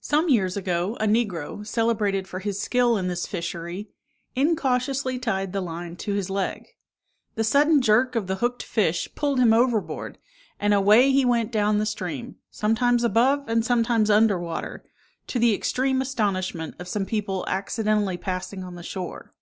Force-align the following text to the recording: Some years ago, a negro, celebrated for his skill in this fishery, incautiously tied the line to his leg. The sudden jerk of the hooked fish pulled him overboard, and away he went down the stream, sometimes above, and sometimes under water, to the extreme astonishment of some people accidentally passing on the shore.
Some 0.00 0.28
years 0.28 0.56
ago, 0.56 0.96
a 0.98 1.06
negro, 1.06 1.64
celebrated 1.64 2.26
for 2.26 2.40
his 2.40 2.60
skill 2.60 2.96
in 2.96 3.06
this 3.06 3.28
fishery, 3.28 3.90
incautiously 4.34 5.20
tied 5.20 5.52
the 5.52 5.60
line 5.60 5.94
to 5.98 6.14
his 6.14 6.28
leg. 6.28 6.66
The 7.36 7.44
sudden 7.44 7.80
jerk 7.80 8.16
of 8.16 8.26
the 8.26 8.34
hooked 8.42 8.64
fish 8.64 9.08
pulled 9.14 9.38
him 9.38 9.52
overboard, 9.52 10.18
and 10.58 10.74
away 10.74 11.12
he 11.12 11.24
went 11.24 11.52
down 11.52 11.78
the 11.78 11.86
stream, 11.86 12.38
sometimes 12.50 13.04
above, 13.04 13.48
and 13.48 13.64
sometimes 13.64 14.10
under 14.10 14.36
water, 14.40 14.84
to 15.28 15.38
the 15.38 15.54
extreme 15.54 16.02
astonishment 16.02 16.74
of 16.80 16.88
some 16.88 17.06
people 17.06 17.44
accidentally 17.46 18.16
passing 18.16 18.64
on 18.64 18.74
the 18.74 18.82
shore. 18.82 19.32